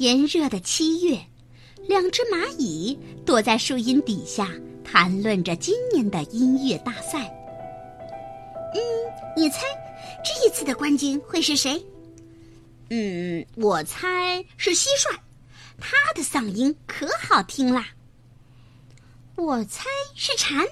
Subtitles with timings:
[0.00, 1.20] 炎热的七月，
[1.86, 4.48] 两只蚂蚁躲在树荫底下，
[4.82, 7.30] 谈论着今年的音乐大赛。
[8.74, 8.80] 嗯，
[9.36, 9.60] 你猜
[10.24, 11.84] 这一次的冠军会是谁？
[12.88, 15.14] 嗯，我猜是蟋蟀，
[15.78, 17.88] 它的嗓音可好听啦。
[19.36, 20.66] 我猜是蝉，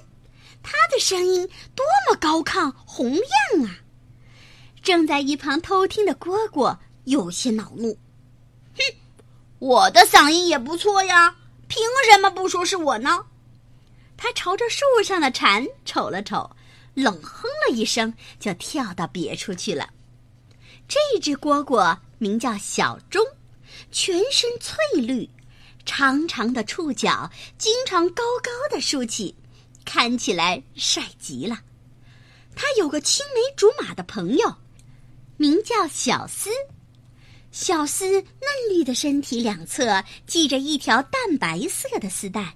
[0.62, 3.76] 它的声音多么高亢洪亮啊！
[4.82, 7.94] 正在一旁偷听的蝈蝈有些恼怒。
[9.58, 11.34] 我的嗓音也不错呀，
[11.66, 13.24] 凭什么不说是我呢？
[14.16, 16.48] 他朝着树上的蝉瞅了瞅，
[16.94, 19.88] 冷哼了一声，就跳到别处去了。
[20.86, 23.24] 这只蝈蝈名叫小钟，
[23.90, 25.28] 全身翠绿，
[25.84, 29.34] 长长的触角经常高高的竖起，
[29.84, 31.58] 看起来帅极了。
[32.54, 34.54] 它有个青梅竹马的朋友，
[35.36, 36.48] 名叫小思。
[37.50, 38.22] 小丝嫩
[38.70, 42.54] 绿的身体两侧系着一条淡白色的丝带，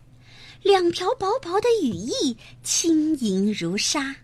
[0.63, 4.15] 两条薄薄的羽翼轻盈如纱，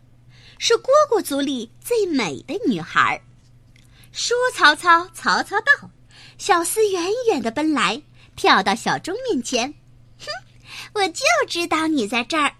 [0.58, 3.20] 是蝈蝈族里最美的女孩。
[4.12, 5.90] 说曹操，曹操到，
[6.36, 8.00] 小丝远远的奔来，
[8.36, 9.72] 跳到小钟面前，
[10.20, 10.26] 哼，
[10.92, 12.54] 我就知道你在这儿。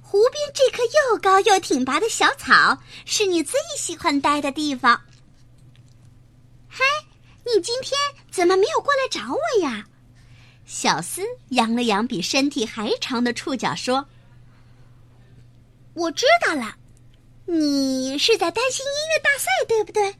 [0.00, 5.00] 湖边这棵又高又挺拔的小草，是你最喜欢待的地方。
[6.68, 6.84] 嗨。
[7.44, 7.98] 你今天
[8.30, 9.86] 怎么没有过来找我呀？
[10.64, 14.06] 小斯扬了扬比身体还长的触角，说
[15.94, 16.76] ：“我知道了，
[17.46, 20.14] 你是在担心音乐大赛，对不对？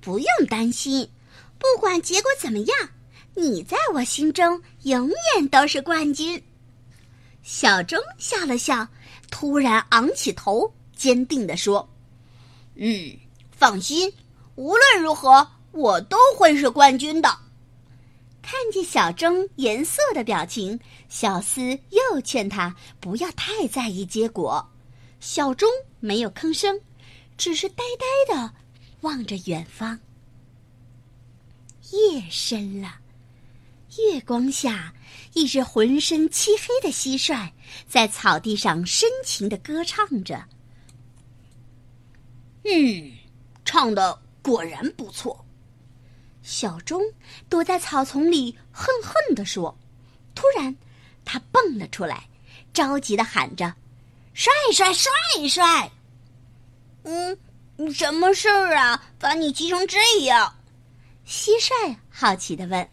[0.00, 1.10] 不用担心，
[1.58, 2.90] 不管结果怎么样，
[3.34, 6.42] 你在我心中永远都是冠军。”
[7.42, 8.86] 小钟笑了笑，
[9.30, 11.88] 突然昂起头，坚定地说
[12.76, 13.16] ：“嗯，
[13.50, 14.12] 放心，
[14.54, 17.28] 无论如何。”我都会是冠军的。
[18.42, 20.78] 看见小钟严肃的表情，
[21.08, 24.68] 小思又劝他不要太在意结果。
[25.20, 25.68] 小钟
[26.00, 26.80] 没有吭声，
[27.36, 28.52] 只是呆呆的
[29.02, 29.98] 望着远方。
[31.92, 32.96] 夜深了，
[33.98, 34.92] 月光下，
[35.34, 37.50] 一只浑身漆黑的蟋蟀
[37.86, 40.44] 在草地上深情的歌唱着。
[42.64, 43.12] 嗯，
[43.64, 45.41] 唱的果然不错。
[46.42, 47.02] 小钟
[47.48, 49.78] 躲在草丛里，恨恨地说
[50.34, 50.76] ：“突然，
[51.24, 52.28] 他蹦了出来，
[52.72, 53.72] 着急的喊着
[54.34, 55.10] ：‘帅帅帅
[55.48, 55.90] 帅！’
[57.04, 57.38] 嗯，
[57.92, 59.02] 什么事儿啊？
[59.18, 60.54] 把你急成这样？”
[61.26, 62.88] 蟋蟀好奇的问。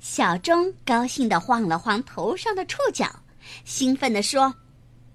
[0.00, 3.10] 小钟高兴的晃了晃头上的触角，
[3.64, 4.54] 兴奋地说：“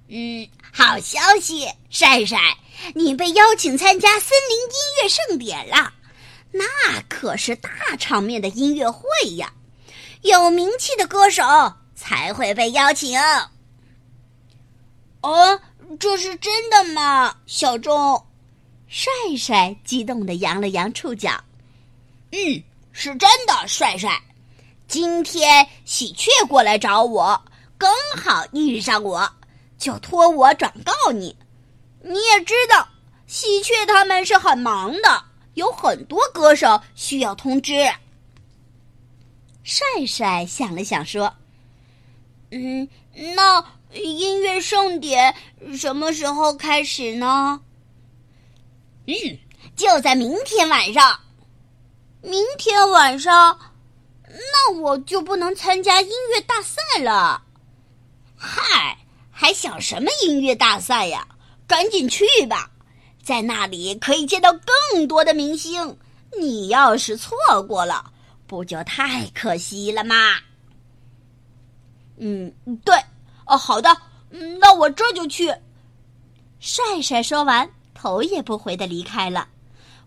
[0.09, 2.37] 嗯，好消息，帅帅，
[2.93, 5.93] 你被邀请参加森林音乐盛典了。”
[6.55, 9.51] 那可是大场面的音乐会呀，
[10.21, 11.43] 有名气的歌手
[11.95, 13.19] 才会被邀请。
[15.21, 15.59] 哦，
[15.99, 18.23] 这是真的吗，小钟？
[18.87, 21.43] 帅帅激动的扬了扬触角。
[22.31, 24.21] 嗯，是真的，帅帅。
[24.87, 27.43] 今天喜鹊过来找我，
[27.79, 29.27] 刚好遇上我，
[29.79, 31.35] 就托我转告你。
[32.03, 32.87] 你也知道，
[33.25, 35.23] 喜鹊他们是很忙的。
[35.53, 37.91] 有很多歌手需要通知。
[39.63, 41.33] 帅帅想了想说
[42.51, 42.87] ：“嗯，
[43.35, 45.35] 那音乐盛典
[45.77, 47.61] 什么时候开始呢
[49.07, 49.13] ？”“嗯，
[49.75, 51.19] 就在明天晚上。
[52.21, 53.59] ”“明天晚上，
[54.27, 57.43] 那我就不能参加音乐大赛了。
[58.35, 58.97] ”“嗨，
[59.29, 61.27] 还想什么音乐大赛呀？
[61.67, 62.71] 赶紧去吧！”
[63.23, 65.97] 在那里可以见到更多的明星，
[66.37, 68.11] 你要是错过了，
[68.45, 70.15] 不就太可惜了吗？
[72.17, 72.53] 嗯，
[72.83, 72.95] 对，
[73.45, 73.89] 哦，好的，
[74.31, 75.47] 嗯那我这就去。
[76.59, 79.47] 帅帅说完，头也不回的离开了。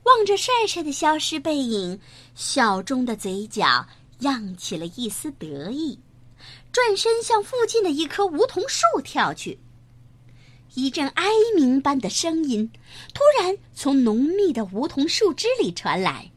[0.04, 1.98] 望着帅帅的消失背影，
[2.34, 3.86] 小钟的嘴角
[4.20, 5.98] 漾起了一丝得意，
[6.70, 9.58] 转身向附近的一棵梧桐树跳去。
[10.76, 11.25] 一阵哀
[11.55, 12.70] 鸣般的声音
[13.14, 16.31] 突然从浓密的梧桐树枝里传来，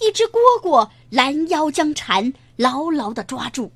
[0.00, 3.70] 一只蝈蝈拦腰将蝉牢牢地抓住，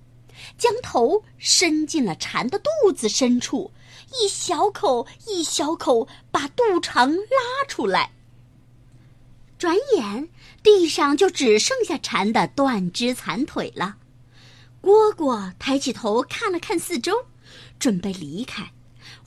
[0.57, 3.71] 将头伸进了蝉的肚子深处，
[4.19, 8.13] 一小口一小口把肚肠拉出来。
[9.59, 10.31] 转眼
[10.63, 13.99] 地上就只剩下蝉的断肢残腿了。
[14.81, 17.13] 蝈蝈抬起头看了看四周，
[17.79, 18.73] 准备离开。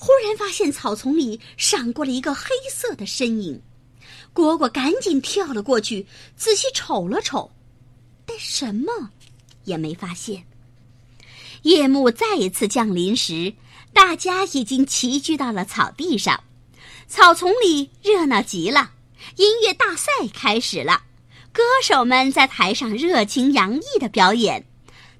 [0.03, 3.61] 忽然发现草丛里闪过了一个黑色的身影，
[4.33, 7.51] 蝈蝈赶紧跳了过去，仔细瞅了瞅，
[8.25, 9.11] 但什么
[9.63, 10.47] 也没发现。
[11.61, 13.53] 夜幕再一次降临时，
[13.93, 16.45] 大家已经齐聚到了草地上，
[17.07, 18.93] 草丛里热闹极了。
[19.35, 21.03] 音乐大赛开始了，
[21.53, 24.65] 歌手们在台上热情洋溢的表演，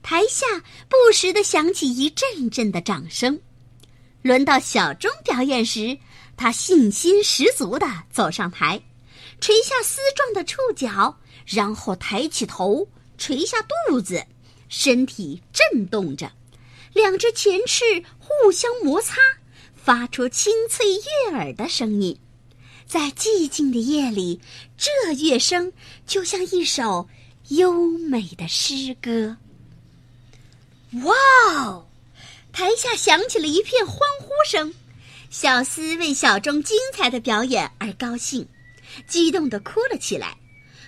[0.02, 0.48] 台下
[0.90, 3.42] 不时的响起一阵阵的掌声。
[4.22, 5.98] 轮到小钟表演时，
[6.38, 8.82] 他信心十足的走上台，
[9.40, 12.88] 垂下丝状的触角，然后抬起头，
[13.18, 13.58] 垂下
[13.88, 14.26] 肚子。
[14.70, 16.32] 身体震动着，
[16.94, 17.84] 两只前翅
[18.20, 19.18] 互相摩擦，
[19.76, 22.18] 发出清脆悦耳的声音。
[22.88, 24.40] 在寂静的夜里，
[24.78, 25.74] 这乐声
[26.08, 27.10] 就像一首
[27.50, 29.36] 优美的诗歌。
[31.04, 31.14] 哇
[31.58, 31.88] 哦！
[32.52, 34.74] 台下响起了一片欢呼声，
[35.30, 38.48] 小思为小钟精彩的表演而高兴，
[39.08, 40.38] 激动地哭了起来。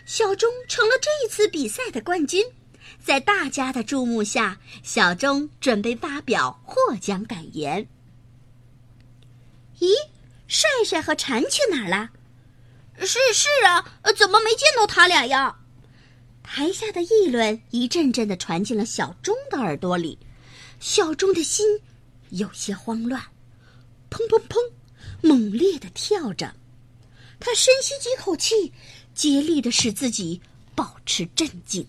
[0.06, 2.45] 小钟成了这一次比赛的冠军。
[3.01, 7.88] 在大家的注目下，小钟准备发表获奖感言。
[9.80, 9.89] 咦，
[10.48, 12.10] 帅帅和蝉去哪儿了？
[13.00, 15.56] 是是啊，怎么没见到他俩呀？
[16.44, 20.19] 台下的议论一阵阵的传进了小钟的耳朵里，
[20.83, 21.80] 小钟的心
[22.31, 23.24] 有些慌乱，
[24.09, 24.57] 砰砰砰，
[25.21, 26.53] 猛烈的跳着。
[27.39, 28.74] 他深吸几口气，
[29.15, 30.41] 竭力的使自己
[30.75, 31.88] 保持镇静。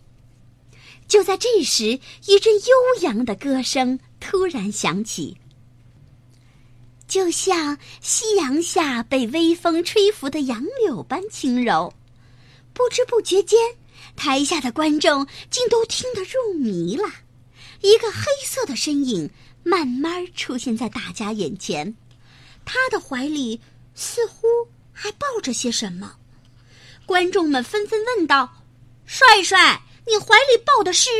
[1.08, 5.36] 就在这时，一阵悠扬的歌声突然响起，
[7.08, 11.92] 就像夕阳下被微风吹拂的杨柳般轻柔。
[12.72, 13.58] 不知不觉间，
[14.14, 17.08] 台下的观众竟都听得入迷了。
[17.84, 19.28] 一个黑色的身影
[19.62, 21.94] 慢慢出现在大家眼前，
[22.64, 23.60] 他的怀里
[23.94, 24.46] 似乎
[24.90, 26.16] 还抱着些什么。
[27.04, 28.64] 观众们纷纷问道
[29.04, 31.10] ：“帅帅！”你怀里抱的是，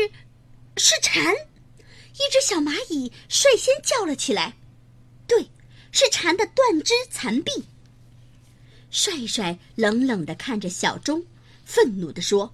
[0.77, 1.35] 是蝉。
[1.35, 4.55] 一只小蚂蚁率先叫了起来
[5.27, 5.47] ：“对，
[5.91, 7.51] 是蝉的断肢残臂。”
[8.89, 11.23] 帅帅冷冷的看着小钟，
[11.63, 12.51] 愤怒的说：“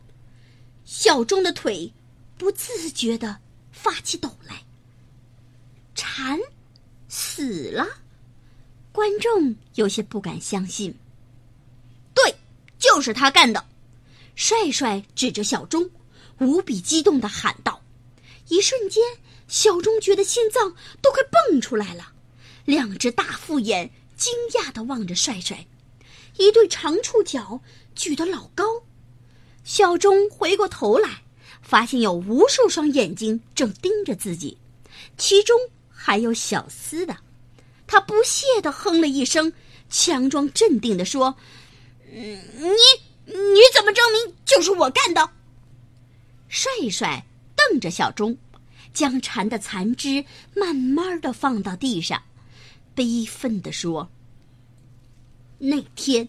[0.84, 1.94] 小钟的腿
[2.38, 3.40] 不自觉的
[3.72, 4.64] 发起抖来。
[5.96, 6.40] 蝉
[7.08, 7.88] 死了？”
[8.92, 10.94] 观众有些不敢相信。
[12.14, 12.36] 对，
[12.78, 13.66] 就是他干的。
[14.36, 15.90] 帅帅指着小钟。
[16.40, 17.84] 无比激动的喊道
[18.50, 19.04] ：“一瞬间，
[19.48, 22.14] 小钟觉得心脏都快蹦出来了，
[22.66, 25.68] 两只大复眼惊讶的望着帅帅，
[26.38, 27.62] 一对长触角
[27.94, 28.82] 举得老高。
[29.64, 31.22] 小钟回过头来，
[31.62, 34.58] 发现有无数双眼睛正盯着自己，
[35.18, 35.58] 其中
[35.90, 37.18] 还有小厮的。
[37.88, 39.54] 他不屑的哼了一声，
[39.90, 41.36] 强装镇定的说：‘，
[42.12, 42.38] 你
[43.26, 45.30] 你怎么证明就是我干的？’”
[46.48, 47.26] 帅帅
[47.56, 48.38] 瞪着小钟，
[48.94, 52.24] 将蝉的残肢慢慢的放到地上，
[52.94, 54.10] 悲愤地说
[55.60, 56.28] ：“那天，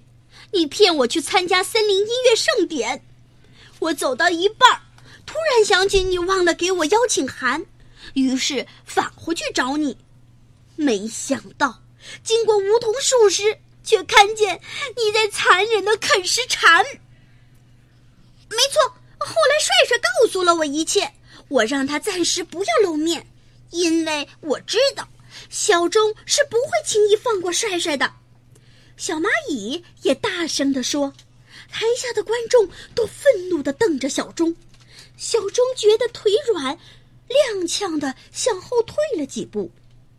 [0.52, 3.05] 你骗我去参加森林音乐盛典，
[3.79, 4.81] 我走到一半，
[5.32, 7.64] 突然想起你忘了给我邀请函，
[8.12, 9.96] 于是返回去找你。
[10.76, 11.82] 没想到，
[12.22, 14.60] 经过梧桐树时，却看见
[14.94, 16.84] 你在残忍的啃食蝉。
[16.84, 21.15] 没错。”后来，帅帅告诉了我一切。
[21.48, 23.27] 我让他暂时不要露面，
[23.70, 25.08] 因为我知道
[25.48, 28.12] 小钟是不会轻易放过帅帅的。
[28.98, 31.15] 小蚂蚁也大声地说。
[31.70, 34.55] 台下的观众都愤怒地瞪着小钟。
[35.22, 36.76] 小钟觉得腿软，
[37.29, 39.70] 踉跄的向后退了几步，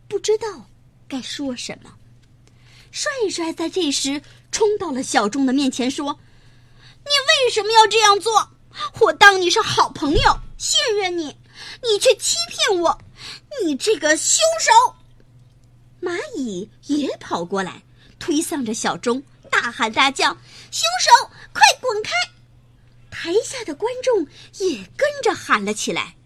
[0.08, 0.64] 不知道
[1.06, 1.94] 该说什么。
[2.90, 6.18] 帅帅在这时冲到了小钟的面前，说
[7.04, 7.10] ：“你
[7.44, 8.48] 为什么要这样做？”
[8.98, 11.36] 我当你是好朋友，信任你，
[11.82, 12.98] 你却欺骗我，
[13.62, 14.94] 你这个凶手！
[16.00, 17.82] 蚂蚁也跑过来，
[18.18, 20.30] 推搡着小钟，大喊大叫
[20.72, 22.12] ：“凶手，快滚开！”
[23.24, 24.26] 台下的观众
[24.58, 26.16] 也跟着喊了起来。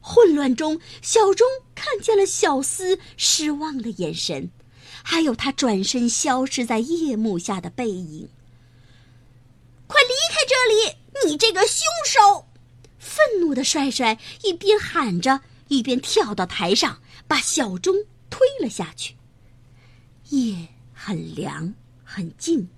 [0.00, 1.46] 混乱中，小钟
[1.76, 4.50] 看见了小厮失望的眼神，
[5.04, 8.28] 还有他转身消失在夜幕下的背影。
[9.86, 10.56] 快离开这
[10.90, 10.96] 里！
[11.24, 12.48] 你这个凶手！
[12.98, 17.94] 愤怒的帅帅一边喊着，一边跳到台上，把小钟
[18.28, 19.14] 推了下去。
[20.30, 22.68] 夜很凉，很静。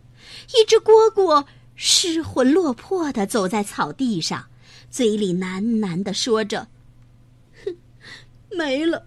[0.55, 1.47] 一只蝈蝈
[1.83, 4.51] 失魂落魄的走在草地上，
[4.91, 6.69] 嘴里喃喃的说着
[7.65, 7.75] ：“哼，
[8.51, 9.07] 没了，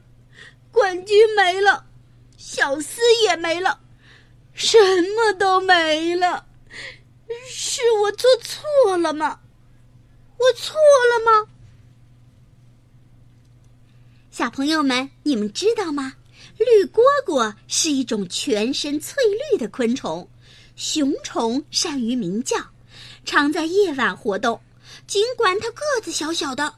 [0.72, 1.86] 冠军没了，
[2.36, 3.80] 小厮也没了，
[4.56, 4.76] 什
[5.16, 6.48] 么都没了。”
[7.48, 9.42] 是我做错了吗？
[10.40, 11.52] 我错了吗？
[14.32, 16.16] 小朋友们，你们知道吗？
[16.58, 19.16] 绿蝈蝈是一种全身翠
[19.52, 20.28] 绿的昆虫，
[20.76, 22.58] 雄虫善于鸣叫，
[23.26, 24.62] 常在夜晚活动。
[25.08, 26.76] 尽管它个子小小的，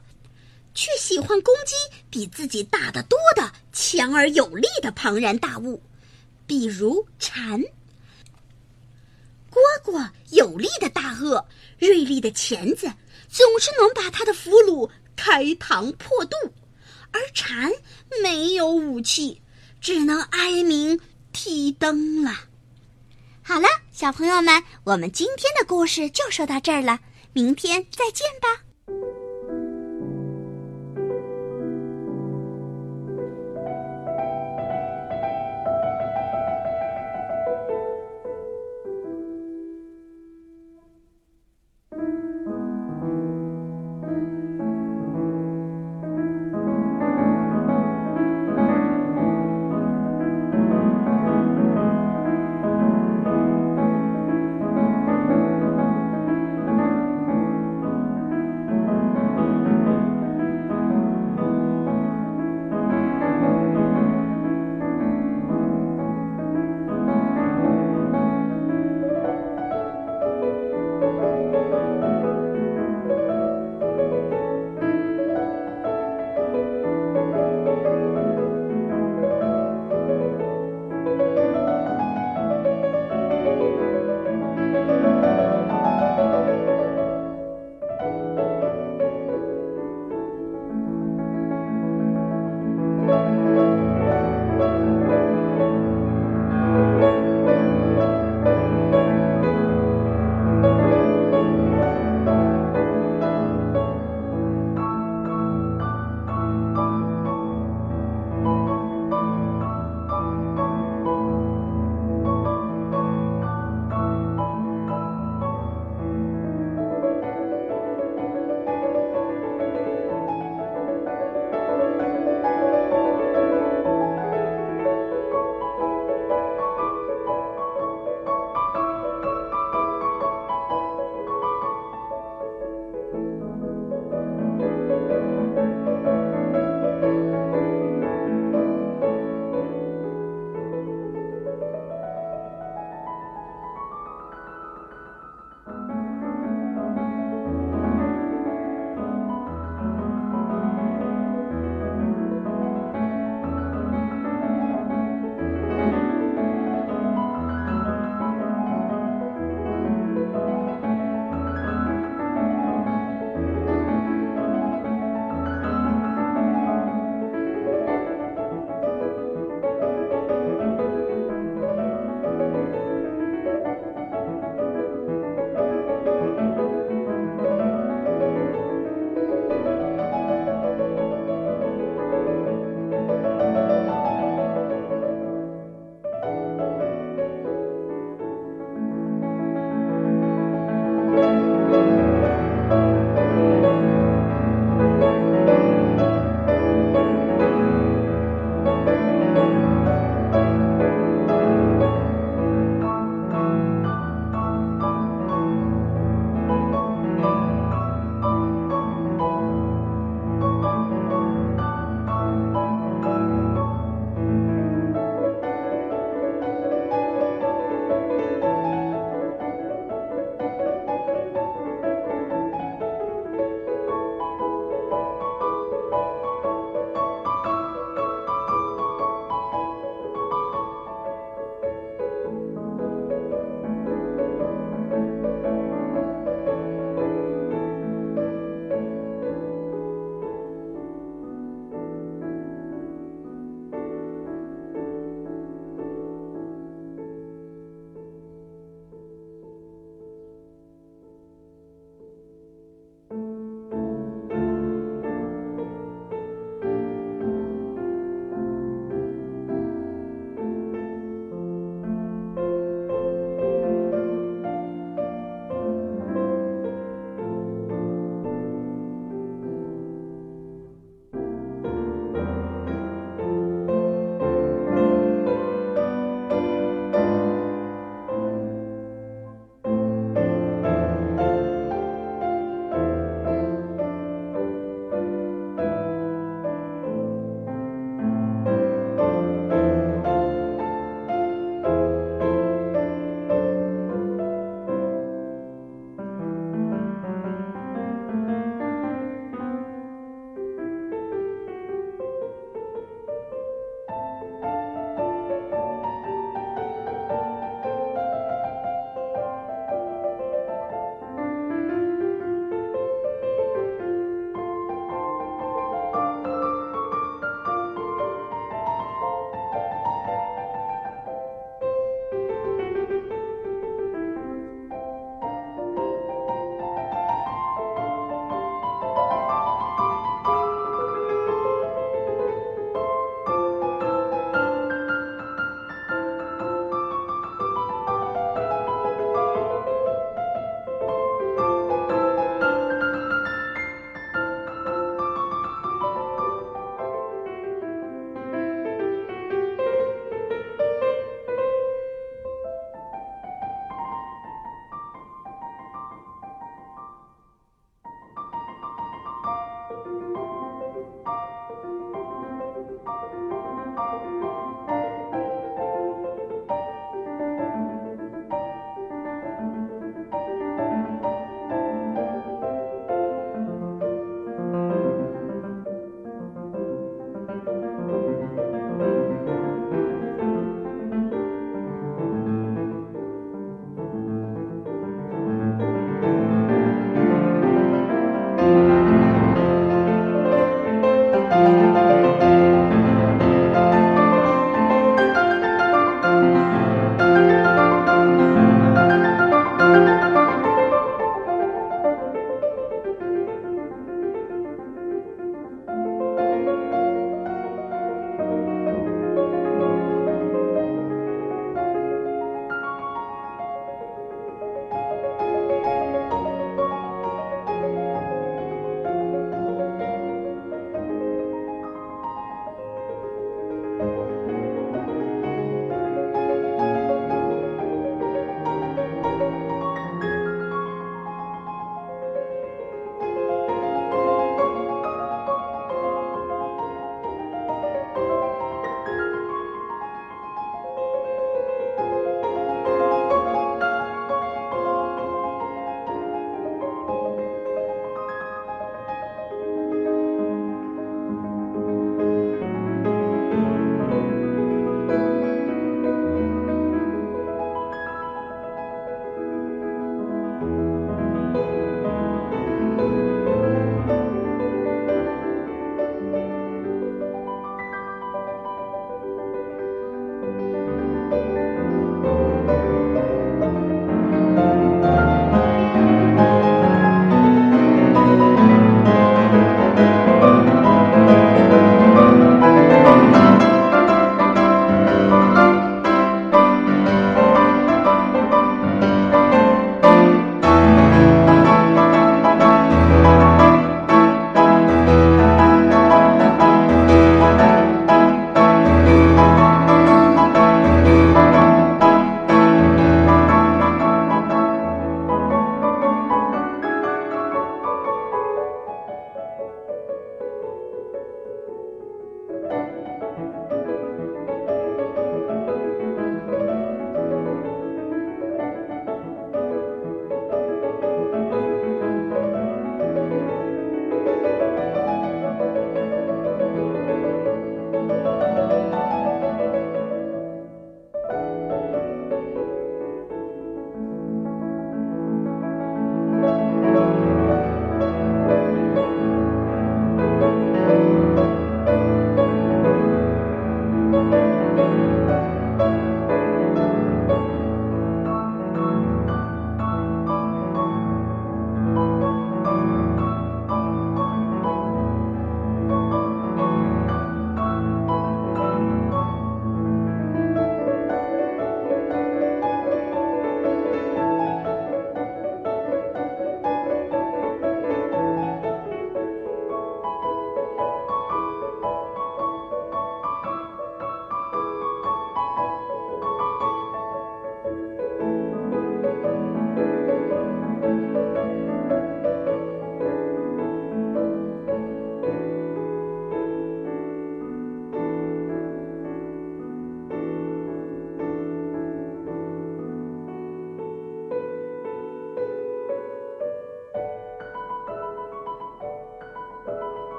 [0.74, 1.74] 却喜欢攻击
[2.10, 5.82] 比自己大得多的强而有力的庞然大物，
[6.46, 7.62] 比如蝉。
[9.52, 11.46] 蝈蝈有力的大颚，
[11.80, 12.92] 锐利的钳子，
[13.30, 16.36] 总是能把它的俘虏开膛破肚。
[17.12, 17.72] 而蝉
[18.22, 19.42] 没有武器，
[19.80, 21.00] 只能哀鸣
[21.32, 22.34] 提灯了。
[23.48, 27.00] 好了，小朋友们，我们今天的故事就说到这儿了，
[27.32, 29.15] 明天再见吧。